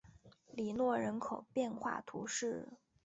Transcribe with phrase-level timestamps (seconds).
[0.51, 2.67] 里诺人口变化图示